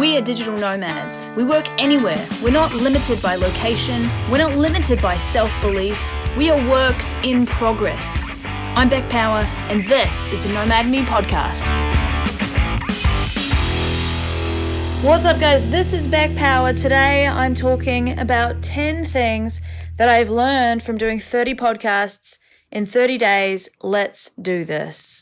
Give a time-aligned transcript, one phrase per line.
[0.00, 1.30] We are digital nomads.
[1.36, 2.26] We work anywhere.
[2.42, 4.08] We're not limited by location.
[4.30, 6.02] We're not limited by self belief.
[6.38, 8.24] We are works in progress.
[8.76, 11.66] I'm Beck Power, and this is the Nomad Me podcast.
[15.04, 15.68] What's up, guys?
[15.70, 16.72] This is Beck Power.
[16.72, 19.60] Today I'm talking about 10 things
[19.98, 22.38] that I've learned from doing 30 podcasts
[22.72, 23.68] in 30 days.
[23.82, 25.20] Let's do this.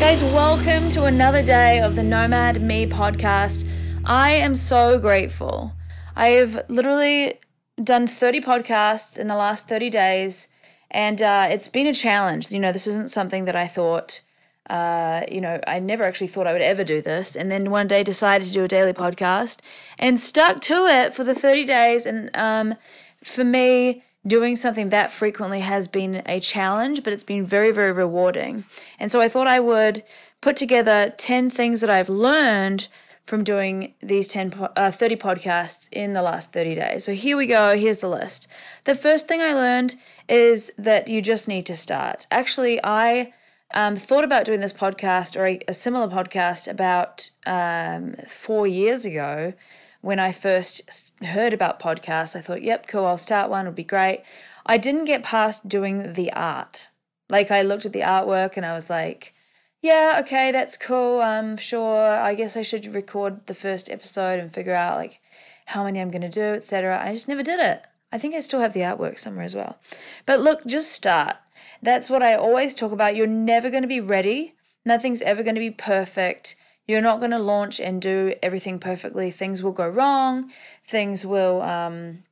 [0.00, 3.68] Guys, welcome to another day of the Nomad Me podcast.
[4.02, 5.74] I am so grateful.
[6.16, 7.38] I have literally
[7.84, 10.48] done 30 podcasts in the last 30 days,
[10.90, 12.50] and uh, it's been a challenge.
[12.50, 14.22] You know, this isn't something that I thought,
[14.70, 17.36] uh, you know, I never actually thought I would ever do this.
[17.36, 19.58] And then one day decided to do a daily podcast
[19.98, 22.06] and stuck to it for the 30 days.
[22.06, 22.74] And um,
[23.22, 27.92] for me, doing something that frequently has been a challenge, but it's been very, very
[27.92, 28.64] rewarding.
[28.98, 30.04] And so I thought I would
[30.40, 32.88] put together 10 things that I've learned
[33.26, 37.04] from doing these 10 uh, 30 podcasts in the last 30 days.
[37.04, 38.48] So here we go, here's the list.
[38.84, 39.94] The first thing I learned
[40.28, 42.26] is that you just need to start.
[42.30, 43.32] Actually, I
[43.72, 49.06] um, thought about doing this podcast or a, a similar podcast about um, four years
[49.06, 49.52] ago
[50.00, 53.84] when I first heard about podcasts, I thought, yep, cool, I'll start one, it'll be
[53.84, 54.22] great.
[54.66, 56.88] I didn't get past doing the art.
[57.28, 59.34] Like, I looked at the artwork and I was like,
[59.82, 61.20] yeah, okay, that's cool.
[61.20, 62.06] I'm sure.
[62.06, 65.20] I guess I should record the first episode and figure out, like,
[65.64, 67.00] how many I'm going to do, etc.
[67.02, 67.82] I just never did it.
[68.12, 69.78] I think I still have the artwork somewhere as well.
[70.26, 71.36] But look, just start.
[71.82, 73.16] That's what I always talk about.
[73.16, 74.54] You're never going to be ready.
[74.84, 76.56] Nothing's ever going to be perfect.
[76.90, 79.30] You're not going to launch and do everything perfectly.
[79.30, 80.50] Things will go wrong.
[80.88, 82.24] Things will, um,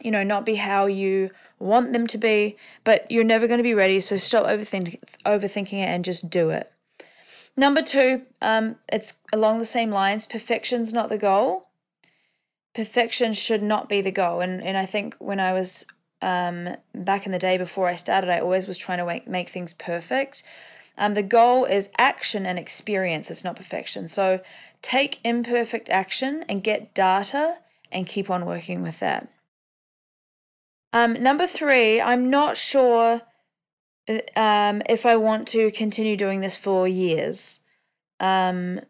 [0.00, 3.70] you know, not be how you want them to be, but you're never going to
[3.70, 4.00] be ready.
[4.00, 6.68] So stop overthink- overthinking it and just do it.
[7.56, 10.26] Number two, um, it's along the same lines.
[10.26, 11.68] Perfection's not the goal.
[12.74, 14.40] Perfection should not be the goal.
[14.40, 15.86] And and I think when I was
[16.20, 19.50] um, back in the day before I started, I always was trying to make, make
[19.50, 20.42] things perfect.
[20.98, 24.08] Um, the goal is action and experience, it's not perfection.
[24.08, 24.40] So
[24.82, 27.56] take imperfect action and get data
[27.92, 29.28] and keep on working with that.
[30.92, 33.22] Um, number three, I'm not sure
[34.08, 37.60] uh, um, if I want to continue doing this for years.
[38.18, 38.80] Um,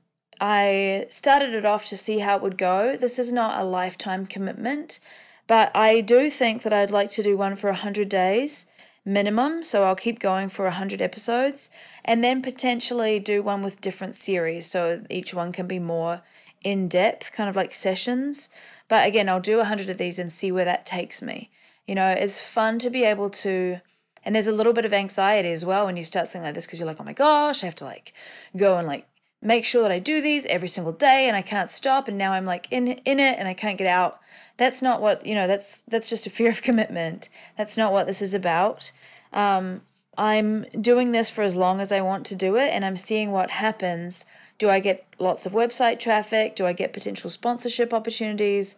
[0.41, 2.97] I started it off to see how it would go.
[2.97, 5.01] This is not a lifetime commitment,
[5.47, 8.65] but I do think that I'd like to do one for 100 days
[9.09, 9.63] minimum.
[9.63, 11.71] So I'll keep going for 100 episodes
[12.05, 14.67] and then potentially do one with different series.
[14.67, 16.21] So each one can be more
[16.63, 18.49] in depth, kind of like sessions.
[18.89, 21.51] But again, I'll do 100 of these and see where that takes me.
[21.87, 23.79] You know, it's fun to be able to,
[24.25, 26.67] and there's a little bit of anxiety as well when you start something like this
[26.67, 28.13] because you're like, oh my gosh, I have to like
[28.57, 29.07] go and like
[29.41, 32.33] make sure that I do these every single day and I can't stop and now
[32.33, 34.21] I'm like in in it and I can't get out.
[34.59, 37.29] That's not what, you know, that's that's just a fear of commitment.
[37.57, 38.91] That's not what this is about.
[39.33, 39.81] Um,
[40.19, 43.31] I'm doing this for as long as I want to do it and I'm seeing
[43.31, 44.27] what happens.
[44.59, 46.57] Do I get lots of website traffic?
[46.57, 48.75] Do I get potential sponsorship opportunities?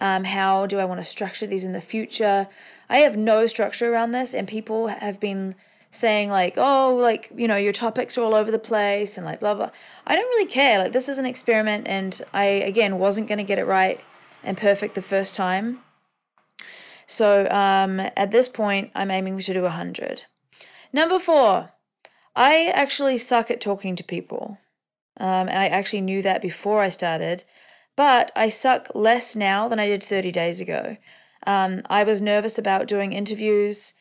[0.00, 2.48] Um, how do I want to structure these in the future?
[2.90, 5.54] I have no structure around this, and people have been
[5.90, 9.38] saying like, oh, like you know, your topics are all over the place and like
[9.38, 9.70] blah blah.
[10.04, 10.78] I don't really care.
[10.78, 14.00] Like this is an experiment, and I again wasn't going to get it right
[14.44, 15.82] and perfect the first time.
[17.06, 20.22] So um, at this point, I'm aiming to do 100.
[20.92, 21.70] Number four,
[22.34, 24.58] I actually suck at talking to people.
[25.18, 27.44] Um, I actually knew that before I started,
[27.96, 30.96] but I suck less now than I did 30 days ago.
[31.46, 33.94] Um, I was nervous about doing interviews.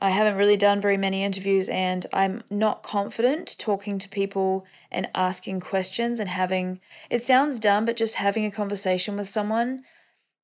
[0.00, 5.08] I haven't really done very many interviews, and I'm not confident talking to people and
[5.14, 6.80] asking questions and having
[7.10, 9.84] it sounds dumb, but just having a conversation with someone,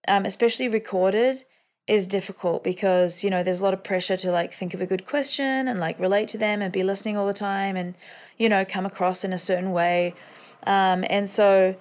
[0.07, 1.43] um, especially recorded,
[1.87, 4.87] is difficult because you know there's a lot of pressure to like think of a
[4.87, 7.95] good question and like relate to them and be listening all the time and
[8.39, 10.15] you know come across in a certain way.
[10.67, 11.77] Um, and so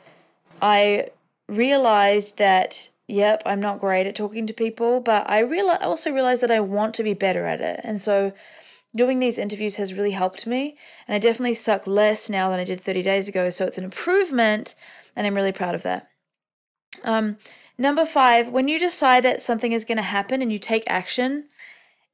[0.62, 1.10] i
[1.48, 6.42] realized that yep i'm not great at talking to people but i real- also realized
[6.42, 8.32] that i want to be better at it and so
[8.96, 12.64] doing these interviews has really helped me and i definitely suck less now than i
[12.64, 14.76] did 30 days ago so it's an improvement
[15.16, 16.10] and i'm really proud of that
[17.04, 17.38] um,
[17.78, 21.50] Number five, when you decide that something is going to happen and you take action,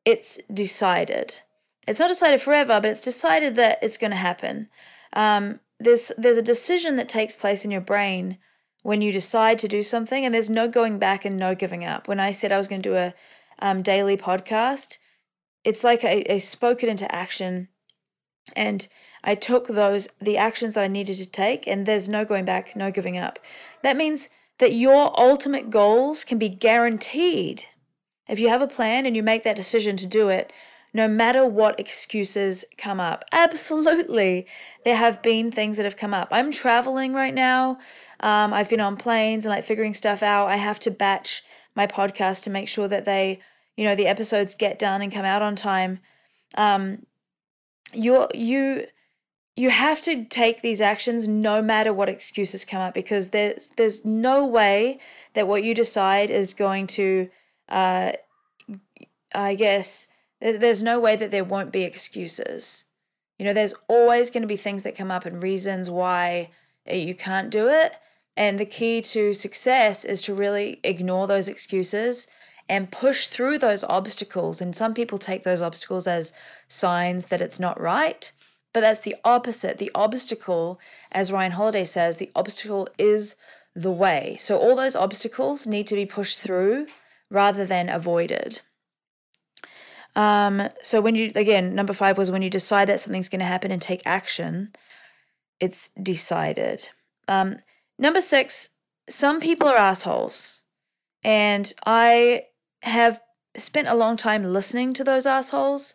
[0.06, 1.40] it's decided.
[1.88, 4.70] It's not decided forever, but it's decided that it's going to happen.
[5.14, 8.40] Um, there's there's a decision that takes place in your brain
[8.82, 12.08] when you decide to do something, and there's no going back and no giving up.
[12.08, 13.14] When I said I was going to do a
[13.60, 14.98] um, daily podcast,
[15.64, 17.68] it's like I, I spoke it into action,
[18.56, 18.88] and
[19.24, 22.76] I took those the actions that I needed to take and there's no going back,
[22.76, 23.38] no giving up.
[23.84, 27.64] That means that your ultimate goals can be guaranteed
[28.28, 30.52] if you have a plan and you make that decision to do it,
[30.94, 33.24] no matter what excuses come up.
[33.32, 34.48] Absolutely,
[34.86, 36.30] there have been things that have come up.
[36.32, 37.78] I'm traveling right now.
[38.22, 40.48] Um, I've been on planes and like figuring stuff out.
[40.48, 41.44] I have to batch
[41.76, 43.40] my podcast to make sure that they,
[43.76, 46.00] you know, the episodes get done and come out on time.
[46.56, 47.06] Um,
[47.94, 48.86] you you
[49.56, 54.06] you have to take these actions no matter what excuses come up because there's there's
[54.06, 55.00] no way
[55.34, 57.30] that what you decide is going to
[57.70, 58.12] uh,
[59.34, 60.08] I guess
[60.40, 62.84] there's no way that there won't be excuses.
[63.40, 66.50] You know, there's always going to be things that come up and reasons why
[66.86, 67.94] you can't do it.
[68.38, 72.28] And the key to success is to really ignore those excuses
[72.70, 74.62] and push through those obstacles.
[74.62, 76.34] And some people take those obstacles as
[76.68, 78.32] signs that it's not right.
[78.74, 79.78] But that's the opposite.
[79.78, 80.80] The obstacle,
[81.12, 83.36] as Ryan Holiday says, the obstacle is
[83.76, 84.38] the way.
[84.40, 86.88] So all those obstacles need to be pushed through
[87.30, 88.62] rather than avoided.
[90.16, 93.46] Um, so when you again, number five was when you decide that something's going to
[93.46, 94.74] happen and take action,
[95.60, 96.90] it's decided.
[97.28, 97.60] Um,
[98.02, 98.70] number six,
[99.10, 100.60] some people are assholes,
[101.24, 102.44] and I
[102.82, 103.22] have
[103.56, 105.94] spent a long time listening to those assholes,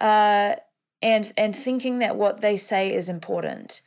[0.00, 0.54] uh,
[1.02, 3.80] and and thinking that what they say is important,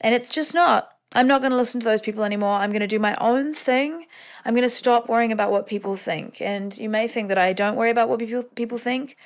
[0.00, 0.90] and it's just not.
[1.16, 2.54] I'm not going to listen to those people anymore.
[2.54, 4.06] I'm going to do my own thing.
[4.44, 6.42] I'm going to stop worrying about what people think.
[6.42, 9.16] And you may think that I don't worry about what people people think,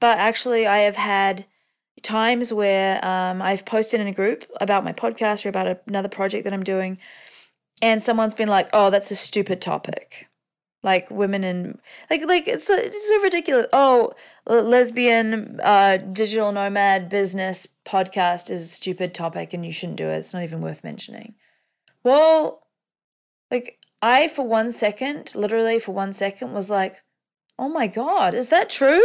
[0.00, 1.44] but actually, I have had
[2.02, 6.44] times where um, I've posted in a group about my podcast or about another project
[6.44, 6.98] that I'm doing,
[7.82, 10.28] and someone's been like, "Oh, that's a stupid topic."
[10.82, 13.66] Like women and like like it's it's so ridiculous.
[13.72, 14.12] Oh,
[14.46, 20.18] lesbian uh, digital nomad business podcast is a stupid topic and you shouldn't do it.
[20.18, 21.34] It's not even worth mentioning.
[22.04, 22.64] Well,
[23.50, 27.02] like I for one second, literally for one second, was like,
[27.58, 29.04] "Oh my god, is that true?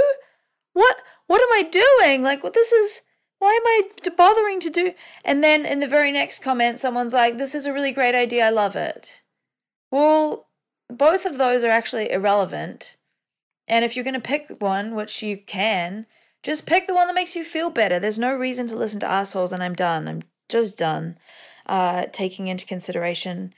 [0.73, 0.97] What
[1.65, 2.23] I doing?
[2.23, 3.01] Like, what this is."
[3.39, 4.93] Why am I bothering to do?
[5.25, 8.45] And then in the very next comment, someone's like, This is a really great idea.
[8.45, 9.23] I love it.
[9.89, 10.47] Well,
[10.89, 12.97] both of those are actually irrelevant.
[13.67, 16.05] And if you're going to pick one, which you can,
[16.43, 17.99] just pick the one that makes you feel better.
[17.99, 20.07] There's no reason to listen to assholes, and I'm done.
[20.07, 21.17] I'm just done
[21.65, 23.53] uh, taking into consideration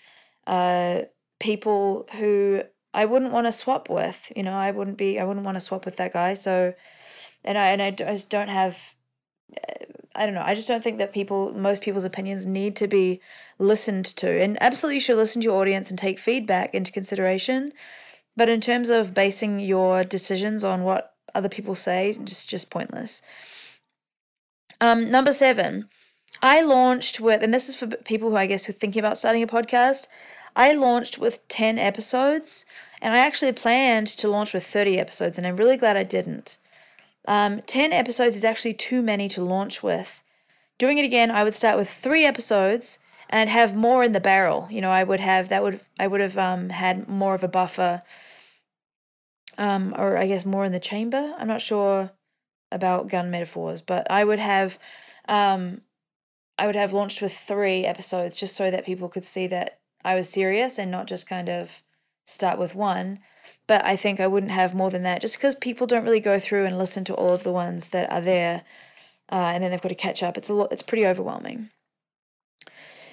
[0.46, 1.02] uh,
[1.40, 2.62] people who
[2.94, 4.32] I wouldn't want to swap with.
[4.36, 6.36] You know, I wouldn't be, I wouldn't want to swap with that guy.
[6.36, 6.74] So,
[7.44, 8.78] and I and I just don't have.
[9.56, 9.86] Uh,
[10.16, 10.44] I don't know.
[10.46, 13.20] I just don't think that people, most people's opinions, need to be
[13.58, 14.42] listened to.
[14.42, 17.74] And absolutely, you should listen to your audience and take feedback into consideration.
[18.36, 23.22] But in terms of basing your decisions on what other people say, just just pointless.
[24.82, 25.90] Um, number seven,
[26.42, 29.18] I launched with, and this is for people who I guess who are thinking about
[29.18, 30.08] starting a podcast.
[30.56, 32.66] I launched with 10 episodes,
[33.02, 36.58] and I actually planned to launch with 30 episodes, and I'm really glad I didn't.
[37.26, 40.22] Um, 10 episodes is actually too many to launch with.
[40.78, 43.00] Doing it again, I would start with three episodes
[43.30, 44.68] and have more in the barrel.
[44.70, 47.48] You know, I would have that would I would have um, had more of a
[47.48, 48.02] buffer,
[49.58, 51.34] um, or I guess more in the chamber.
[51.38, 52.12] I'm not sure
[52.72, 54.78] about gun metaphors, but I would have
[55.28, 55.82] um,
[56.58, 60.16] I would have launched with three episodes just so that people could see that I
[60.16, 61.72] was serious and not just kind of
[62.26, 63.20] start with one.
[63.68, 66.40] But I think I wouldn't have more than that just because people don't really go
[66.40, 68.64] through and listen to all of the ones that are there,
[69.32, 70.38] uh, and then they've got to catch up.
[70.38, 70.72] It's a lot.
[70.72, 71.70] It's pretty overwhelming.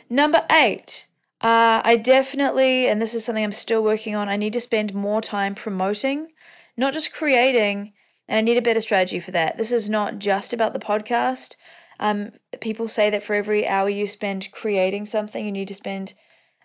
[0.09, 1.07] Number eight,
[1.40, 4.93] uh, I definitely, and this is something I'm still working on, I need to spend
[4.93, 6.29] more time promoting,
[6.76, 7.93] not just creating,
[8.29, 9.57] and I need a better strategy for that.
[9.57, 11.57] This is not just about the podcast.
[12.00, 16.14] Um, people say that for every hour you spend creating something, you need to spend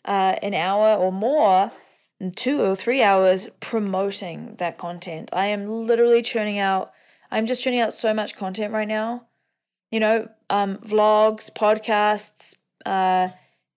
[0.05, 1.71] uh, an hour or more,
[2.35, 5.29] two or three hours promoting that content.
[5.33, 6.93] I am literally churning out,
[7.29, 9.25] I'm just churning out so much content right now.
[9.91, 12.55] You know, um, vlogs, podcasts,
[12.85, 13.29] uh,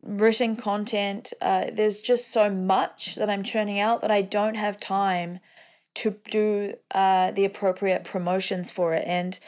[0.02, 1.32] written content.
[1.40, 5.40] Uh, there's just so much that I'm churning out that I don't have time
[5.94, 9.04] to do uh, the appropriate promotions for it.
[9.06, 9.38] And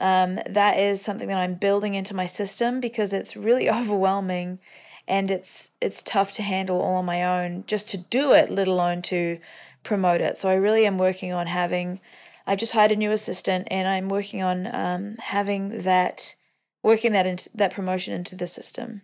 [0.00, 4.60] um, that is something that I'm building into my system because it's really overwhelming
[5.08, 8.68] and it's it's tough to handle all on my own just to do it, let
[8.68, 9.38] alone to
[9.82, 10.38] promote it.
[10.38, 12.00] So I really am working on having.
[12.46, 16.34] I've just hired a new assistant, and I'm working on um, having that,
[16.82, 19.02] working that into that promotion into the system.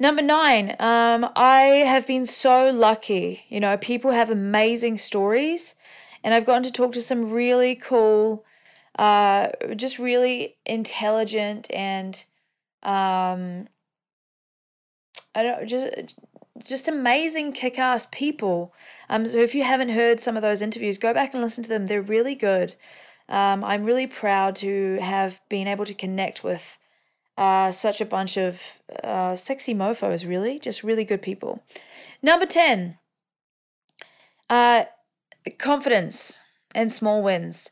[0.00, 3.44] Number nine, um, I have been so lucky.
[3.48, 5.74] You know, people have amazing stories,
[6.22, 8.44] and I've gotten to talk to some really cool
[8.98, 12.24] uh, just really intelligent and
[12.82, 13.68] um,
[15.34, 16.14] I don't just
[16.66, 18.72] just amazing kick-ass people.
[19.08, 21.68] Um, so if you haven't heard some of those interviews, go back and listen to
[21.68, 21.86] them.
[21.86, 22.74] They're really good.
[23.28, 26.62] Um, I'm really proud to have been able to connect with
[27.36, 28.60] uh, such a bunch of
[29.04, 31.62] uh, sexy mofos, really, just really good people.
[32.22, 32.98] Number 10,
[34.50, 34.84] uh,
[35.58, 36.38] confidence
[36.74, 37.70] and small wins.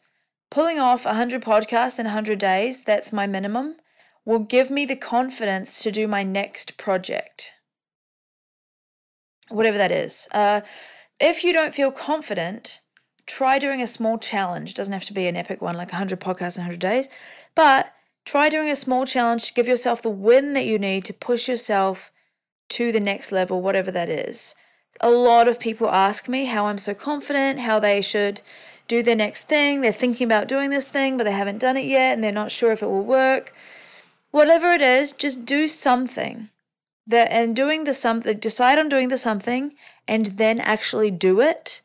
[0.51, 3.75] Pulling off 100 podcasts in 100 days, that's my minimum,
[4.27, 7.53] will give me the confidence to do my next project.
[9.49, 10.27] Whatever that is.
[10.33, 10.61] Uh,
[11.21, 12.81] if you don't feel confident,
[13.25, 14.71] try doing a small challenge.
[14.71, 17.09] It doesn't have to be an epic one like 100 podcasts in 100 days,
[17.55, 17.93] but
[18.25, 21.49] try doing a small challenge to give yourself the win that you need to push
[21.49, 22.11] yourself
[22.69, 24.57] to the next level, whatever that is.
[25.01, 28.41] A lot of people ask me how I'm so confident, how they should
[28.89, 29.81] do their next thing.
[29.83, 32.51] They're thinking about doing this thing, but they haven't done it yet and they're not
[32.51, 33.53] sure if it will work.
[34.37, 36.51] Whatever it is, just do something.
[37.07, 39.75] That and doing the something, decide on doing the something
[40.07, 41.81] and then actually do it.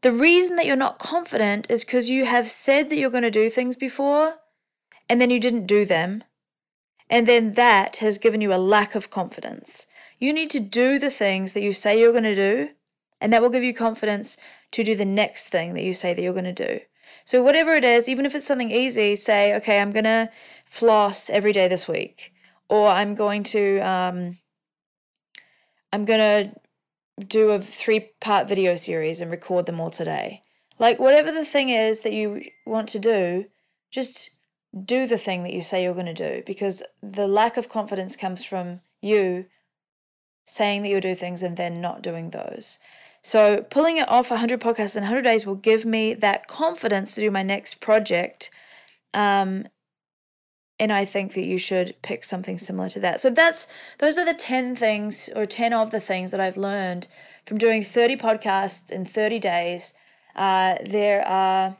[0.00, 3.30] The reason that you're not confident is because you have said that you're going to
[3.30, 4.38] do things before
[5.06, 6.24] and then you didn't do them.
[7.10, 9.86] And then that has given you a lack of confidence.
[10.18, 12.70] You need to do the things that you say you're going to do,
[13.20, 14.38] and that will give you confidence
[14.70, 16.80] to do the next thing that you say that you're going to do.
[17.24, 20.30] So, whatever it is, even if it's something easy, say, okay, I'm going to
[20.72, 22.32] floss every day this week,
[22.70, 24.38] or I'm going to, um,
[25.92, 30.40] I'm going to do a three part video series and record them all today.
[30.78, 33.44] Like, whatever the thing is that you want to do,
[33.90, 34.30] just
[34.86, 38.16] do the thing that you say you're going to do because the lack of confidence
[38.16, 39.44] comes from you
[40.46, 42.78] saying that you'll do things and then not doing those.
[43.20, 47.20] So pulling it off 100 podcasts in 100 days will give me that confidence to
[47.20, 48.50] do my next project.
[49.12, 49.66] Um,
[50.82, 53.20] and I think that you should pick something similar to that.
[53.20, 53.68] So that's
[54.00, 57.06] those are the 10 things or 10 of the things that I've learned
[57.46, 59.94] from doing 30 podcasts in 30 days.
[60.34, 61.76] Uh, there are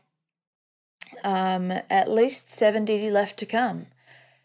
[1.25, 3.87] um, at least 70 left to come.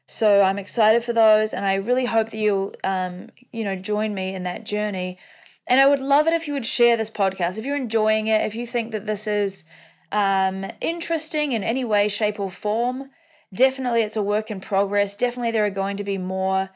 [0.07, 4.11] So I'm excited for those, and I really hope that you'll, um, you know, join
[4.11, 5.19] me in that journey.
[5.67, 7.59] And I would love it if you would share this podcast.
[7.59, 9.65] If you're enjoying it, if you think that this is
[10.11, 13.11] um, interesting in any way, shape, or form,
[13.53, 15.15] definitely it's a work in progress.
[15.15, 16.69] Definitely there are going to be more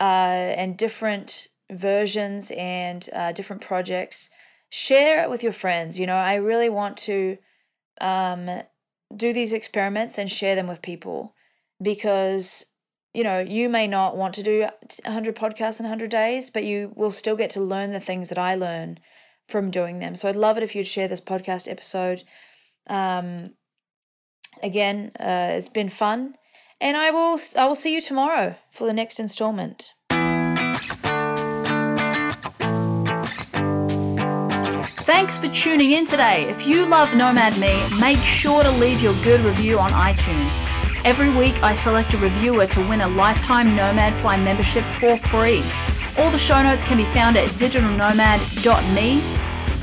[0.00, 4.30] uh, and different versions and uh, different projects.
[4.70, 5.98] Share it with your friends.
[5.98, 7.38] You know, I really want to
[8.00, 8.62] um,
[9.14, 11.34] do these experiments and share them with people
[11.80, 12.66] because
[13.14, 14.60] you know you may not want to do
[15.04, 18.38] 100 podcasts in 100 days but you will still get to learn the things that
[18.38, 18.98] i learn
[19.48, 22.22] from doing them so i'd love it if you'd share this podcast episode
[22.88, 23.50] um,
[24.62, 26.34] again uh, it's been fun
[26.80, 29.94] and i will i will see you tomorrow for the next installment
[35.08, 36.42] Thanks for tuning in today.
[36.50, 40.62] If you love Nomad Me, make sure to leave your good review on iTunes.
[41.04, 45.64] Every week, I select a reviewer to win a lifetime Nomad Fly membership for free.
[46.18, 49.20] All the show notes can be found at digitalnomad.me.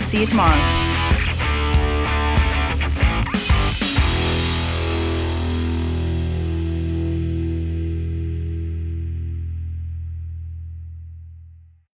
[0.03, 0.84] See you tomorrow.